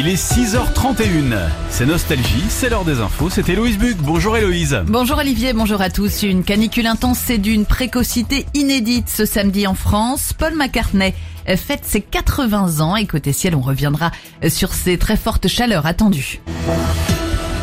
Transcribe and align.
Il 0.00 0.06
est 0.06 0.14
6h31. 0.14 1.34
C'est 1.70 1.84
Nostalgie, 1.84 2.44
c'est 2.48 2.68
l'heure 2.68 2.84
des 2.84 3.00
infos. 3.00 3.30
C'est 3.30 3.48
Héloïse 3.48 3.78
Buc. 3.78 3.96
Bonjour 3.98 4.36
Héloïse. 4.36 4.80
Bonjour 4.86 5.18
Olivier, 5.18 5.52
bonjour 5.52 5.80
à 5.80 5.90
tous. 5.90 6.22
Une 6.22 6.44
canicule 6.44 6.86
intense 6.86 7.28
et 7.30 7.38
d'une 7.38 7.66
précocité 7.66 8.46
inédite 8.54 9.08
ce 9.08 9.24
samedi 9.24 9.66
en 9.66 9.74
France. 9.74 10.32
Paul 10.38 10.54
McCartney 10.54 11.14
fête 11.56 11.84
ses 11.84 12.00
80 12.00 12.78
ans 12.78 12.94
et 12.94 13.06
côté 13.06 13.32
ciel, 13.32 13.56
on 13.56 13.60
reviendra 13.60 14.12
sur 14.48 14.72
ces 14.72 14.98
très 14.98 15.16
fortes 15.16 15.48
chaleurs 15.48 15.86
attendues. 15.86 16.40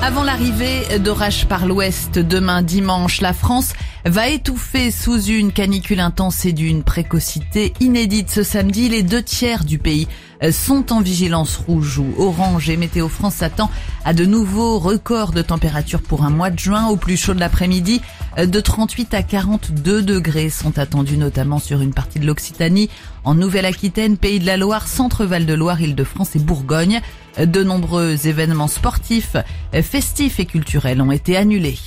Avant 0.02 0.24
l'arrivée 0.24 1.00
d'orages 1.00 1.48
par 1.48 1.66
l'ouest 1.66 2.20
demain 2.20 2.62
dimanche, 2.62 3.22
la 3.22 3.32
France 3.32 3.72
va 4.04 4.28
étouffer 4.28 4.92
sous 4.92 5.20
une 5.20 5.52
canicule 5.54 6.02
intense 6.02 6.46
et 6.46 6.52
d'une 6.52 6.84
précocité 6.84 7.74
inédite 7.80 8.30
ce 8.30 8.44
samedi. 8.44 8.90
Les 8.90 9.04
deux 9.04 9.24
tiers 9.24 9.64
du 9.64 9.80
pays 9.80 10.08
sont 10.52 10.92
en 10.92 11.02
vigilance 11.02 11.58
rouge 11.58 12.00
ou 12.00 12.14
orange 12.18 12.70
et 12.70 12.78
Météo 12.78 13.08
France 13.08 13.36
s'attend 13.36 13.70
à 14.04 14.14
de 14.14 14.26
nouveaux 14.26 14.80
records 14.80 15.32
de 15.32 15.42
température 15.42 16.02
pour 16.02 16.24
un 16.24 16.30
mois 16.30 16.50
de 16.50 16.60
juin 16.60 16.88
au 16.88 16.98
plus 16.98 17.18
chaud 17.18 17.34
de 17.34 17.40
l'après-midi. 17.40 18.02
De 18.38 18.60
38 18.60 19.14
à 19.14 19.24
42 19.24 20.02
degrés 20.02 20.50
sont 20.50 20.78
attendus 20.78 21.18
notamment 21.18 21.60
sur 21.60 21.82
une 21.82 21.94
partie 21.94 22.20
de 22.20 22.26
l'Occitanie, 22.26 22.90
en 23.24 23.34
Nouvelle-Aquitaine, 23.34 24.18
Pays 24.18 24.40
de 24.40 24.46
la 24.46 24.58
Loire, 24.58 24.88
Centre-Val 24.88 25.46
de 25.46 25.54
Loire, 25.54 25.82
Île-de-France 25.82 26.36
et 26.36 26.40
Bourgogne. 26.40 27.02
De 27.38 27.64
nombreux 27.64 28.28
événements 28.28 28.68
sportifs, 28.68 29.36
festifs 29.74 30.40
et 30.40 30.46
culturels 30.46 31.02
ont 31.02 31.12
été 31.12 31.36
annulés. 31.36 31.80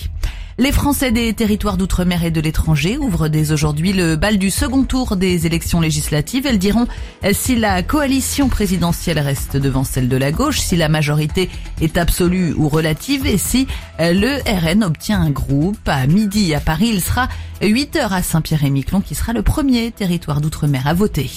Les 0.60 0.72
Français 0.72 1.12
des 1.12 1.32
territoires 1.34 1.76
d'outre-mer 1.76 2.24
et 2.24 2.32
de 2.32 2.40
l'étranger 2.40 2.98
ouvrent 2.98 3.28
dès 3.28 3.52
aujourd'hui 3.52 3.92
le 3.92 4.16
bal 4.16 4.38
du 4.38 4.50
second 4.50 4.82
tour 4.82 5.14
des 5.14 5.46
élections 5.46 5.80
législatives. 5.80 6.46
Elles 6.46 6.58
diront 6.58 6.88
si 7.32 7.54
la 7.54 7.84
coalition 7.84 8.48
présidentielle 8.48 9.20
reste 9.20 9.56
devant 9.56 9.84
celle 9.84 10.08
de 10.08 10.16
la 10.16 10.32
gauche, 10.32 10.58
si 10.58 10.74
la 10.74 10.88
majorité 10.88 11.48
est 11.80 11.96
absolue 11.96 12.54
ou 12.56 12.68
relative 12.68 13.24
et 13.24 13.38
si 13.38 13.68
le 14.00 14.40
RN 14.50 14.82
obtient 14.82 15.20
un 15.20 15.30
groupe. 15.30 15.88
À 15.88 16.08
midi 16.08 16.52
à 16.56 16.60
Paris, 16.60 16.90
il 16.92 17.02
sera 17.02 17.28
8 17.62 17.94
heures 17.94 18.12
à 18.12 18.24
Saint-Pierre-et-Miquelon 18.24 19.00
qui 19.00 19.14
sera 19.14 19.32
le 19.32 19.42
premier 19.42 19.92
territoire 19.92 20.40
d'outre-mer 20.40 20.88
à 20.88 20.94
voter. 20.94 21.30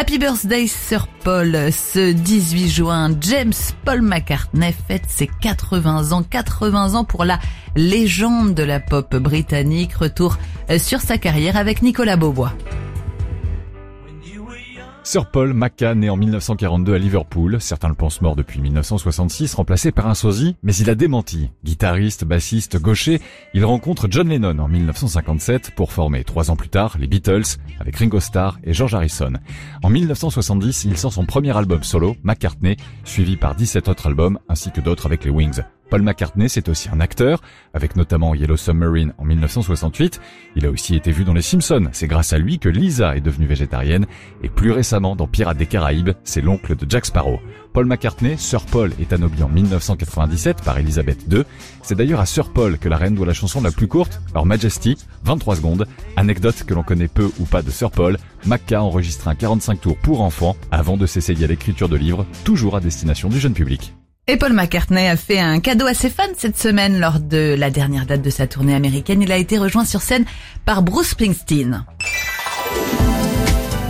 Happy 0.00 0.16
Birthday 0.18 0.68
Sir 0.68 1.08
Paul. 1.24 1.72
Ce 1.72 2.12
18 2.12 2.68
juin, 2.68 3.10
James 3.20 3.52
Paul 3.84 4.00
McCartney 4.00 4.72
fête 4.86 5.02
ses 5.08 5.26
80 5.26 6.12
ans. 6.12 6.22
80 6.22 6.94
ans 6.94 7.02
pour 7.02 7.24
la 7.24 7.40
légende 7.74 8.54
de 8.54 8.62
la 8.62 8.78
pop 8.78 9.16
britannique. 9.16 9.94
Retour 9.94 10.38
sur 10.78 11.00
sa 11.00 11.18
carrière 11.18 11.56
avec 11.56 11.82
Nicolas 11.82 12.14
Beaubois. 12.16 12.52
Sir 15.08 15.24
Paul 15.24 15.54
Macca, 15.54 15.94
né 15.94 16.10
en 16.10 16.18
1942 16.18 16.92
à 16.92 16.98
Liverpool, 16.98 17.62
certains 17.62 17.88
le 17.88 17.94
pensent 17.94 18.20
mort 18.20 18.36
depuis 18.36 18.60
1966, 18.60 19.54
remplacé 19.54 19.90
par 19.90 20.06
un 20.06 20.12
sosie, 20.12 20.54
mais 20.62 20.76
il 20.76 20.90
a 20.90 20.94
démenti. 20.94 21.48
Guitariste, 21.64 22.26
bassiste, 22.26 22.78
gaucher, 22.78 23.18
il 23.54 23.64
rencontre 23.64 24.06
John 24.10 24.28
Lennon 24.28 24.58
en 24.58 24.68
1957 24.68 25.70
pour 25.74 25.92
former 25.92 26.24
trois 26.24 26.50
ans 26.50 26.56
plus 26.56 26.68
tard 26.68 26.98
les 27.00 27.06
Beatles 27.06 27.56
avec 27.80 27.96
Ringo 27.96 28.20
Starr 28.20 28.58
et 28.62 28.74
George 28.74 28.94
Harrison. 28.94 29.32
En 29.82 29.88
1970, 29.88 30.84
il 30.84 30.98
sort 30.98 31.14
son 31.14 31.24
premier 31.24 31.56
album 31.56 31.82
solo, 31.84 32.14
McCartney, 32.22 32.76
suivi 33.04 33.38
par 33.38 33.54
17 33.54 33.88
autres 33.88 34.08
albums 34.08 34.38
ainsi 34.50 34.72
que 34.72 34.82
d'autres 34.82 35.06
avec 35.06 35.24
les 35.24 35.30
Wings. 35.30 35.62
Paul 35.90 36.02
McCartney, 36.02 36.48
c'est 36.48 36.68
aussi 36.68 36.88
un 36.92 37.00
acteur, 37.00 37.40
avec 37.72 37.96
notamment 37.96 38.34
Yellow 38.34 38.56
Submarine 38.56 39.12
en 39.18 39.24
1968. 39.24 40.20
Il 40.56 40.66
a 40.66 40.70
aussi 40.70 40.96
été 40.96 41.12
vu 41.12 41.24
dans 41.24 41.32
Les 41.32 41.42
Simpsons. 41.42 41.88
C'est 41.92 42.06
grâce 42.06 42.32
à 42.32 42.38
lui 42.38 42.58
que 42.58 42.68
Lisa 42.68 43.16
est 43.16 43.20
devenue 43.20 43.46
végétarienne. 43.46 44.06
Et 44.42 44.48
plus 44.48 44.70
récemment, 44.70 45.16
dans 45.16 45.26
Pirates 45.26 45.56
des 45.56 45.66
Caraïbes, 45.66 46.10
c'est 46.24 46.42
l'oncle 46.42 46.76
de 46.76 46.86
Jack 46.88 47.06
Sparrow. 47.06 47.40
Paul 47.72 47.86
McCartney, 47.86 48.36
Sir 48.36 48.64
Paul, 48.66 48.92
est 49.00 49.12
anobli 49.12 49.42
en 49.42 49.48
1997 49.48 50.62
par 50.62 50.78
Elizabeth 50.78 51.24
II. 51.30 51.44
C'est 51.82 51.94
d'ailleurs 51.94 52.20
à 52.20 52.26
Sir 52.26 52.52
Paul 52.52 52.78
que 52.78 52.88
la 52.88 52.96
reine 52.96 53.14
doit 53.14 53.26
la 53.26 53.34
chanson 53.34 53.62
la 53.62 53.70
plus 53.70 53.88
courte, 53.88 54.20
Her 54.34 54.44
Majesty, 54.44 54.96
23 55.24 55.56
secondes. 55.56 55.86
Anecdote 56.16 56.64
que 56.66 56.74
l'on 56.74 56.82
connaît 56.82 57.08
peu 57.08 57.30
ou 57.38 57.44
pas 57.44 57.62
de 57.62 57.70
Sir 57.70 57.90
Paul, 57.90 58.18
Macca 58.46 58.82
enregistre 58.82 59.28
un 59.28 59.34
45 59.34 59.80
tours 59.80 59.98
pour 59.98 60.20
enfants 60.20 60.56
avant 60.70 60.96
de 60.96 61.06
s'essayer 61.06 61.44
à 61.44 61.48
l'écriture 61.48 61.88
de 61.88 61.96
livres, 61.96 62.26
toujours 62.44 62.76
à 62.76 62.80
destination 62.80 63.28
du 63.28 63.38
jeune 63.38 63.54
public. 63.54 63.94
Et 64.30 64.36
Paul 64.36 64.52
McCartney 64.52 65.08
a 65.08 65.16
fait 65.16 65.38
un 65.38 65.58
cadeau 65.58 65.86
à 65.86 65.94
ses 65.94 66.10
fans 66.10 66.24
cette 66.36 66.58
semaine 66.58 67.00
lors 67.00 67.18
de 67.18 67.54
la 67.58 67.70
dernière 67.70 68.04
date 68.04 68.20
de 68.20 68.28
sa 68.28 68.46
tournée 68.46 68.74
américaine. 68.74 69.22
Il 69.22 69.32
a 69.32 69.38
été 69.38 69.56
rejoint 69.56 69.86
sur 69.86 70.02
scène 70.02 70.26
par 70.66 70.82
Bruce 70.82 71.08
Springsteen. 71.08 71.86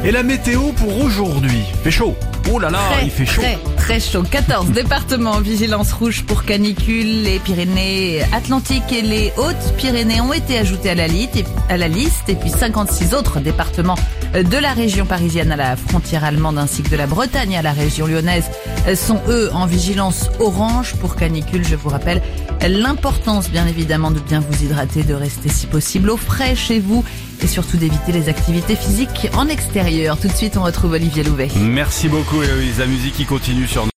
Et 0.04 0.12
la 0.12 0.22
météo 0.22 0.71
pour 0.77 0.97
aujourd'hui 1.03 1.65
Fait 1.82 1.91
chaud. 1.91 2.15
Oh 2.53 2.60
là 2.60 2.71
là, 2.71 2.78
très, 2.93 3.04
il 3.06 3.10
fait 3.10 3.27
chaud. 3.27 3.43
Très, 3.43 3.59
très 3.88 4.00
chaud. 4.00 4.22
14 4.22 4.72
départements 4.72 5.31
en 5.31 5.41
vigilance 5.41 5.94
rouge 5.94 6.22
pour 6.25 6.44
canicule. 6.44 7.22
Les 7.22 7.38
Pyrénées 7.38 8.22
Atlantiques 8.34 8.93
et 8.93 9.00
les 9.00 9.32
Hautes-Pyrénées 9.38 10.21
ont 10.21 10.34
été 10.34 10.59
ajoutés 10.59 10.91
à 10.91 10.94
la, 10.94 11.09
liste. 11.09 12.28
Et 12.28 12.34
puis 12.34 12.50
56 12.50 13.15
autres 13.15 13.41
départements 13.41 13.94
de 14.34 14.59
la 14.59 14.75
région 14.75 15.06
parisienne 15.06 15.53
à 15.53 15.56
la 15.56 15.75
frontière 15.75 16.22
allemande 16.22 16.59
ainsi 16.59 16.82
que 16.82 16.91
de 16.91 16.97
la 16.97 17.06
Bretagne 17.06 17.56
à 17.56 17.62
la 17.62 17.72
région 17.72 18.06
lyonnaise 18.06 18.50
sont 18.94 19.21
eux 19.27 19.48
en 19.54 19.65
vigilance 19.65 20.28
orange 20.38 20.94
pour 20.97 21.16
canicule. 21.16 21.65
Je 21.65 21.75
vous 21.75 21.88
rappelle 21.88 22.21
l'importance 22.66 23.48
bien 23.48 23.66
évidemment 23.66 24.10
de 24.10 24.21
bien 24.21 24.41
vous 24.41 24.65
hydrater, 24.65 25.03
de 25.03 25.15
rester 25.15 25.48
si 25.48 25.66
possible 25.66 26.10
au 26.10 26.19
frais 26.19 26.54
chez 26.54 26.78
vous 26.78 27.04
et 27.43 27.47
surtout 27.47 27.77
d'éviter 27.77 28.12
les 28.12 28.28
activités 28.28 28.77
physiques 28.77 29.28
en 29.37 29.48
extérieur. 29.48 30.19
Tout 30.19 30.28
de 30.28 30.32
suite, 30.32 30.56
on 30.56 30.62
retrouve 30.62 30.93
Olivier 30.93 31.22
Louvet. 31.22 31.48
Merci 31.56 32.09
beaucoup 32.09 32.43
Héloïse. 32.43 32.78
La 32.78 32.87
musique 32.87 33.15
qui 33.15 33.25
continue 33.25 33.66
sur 33.66 33.78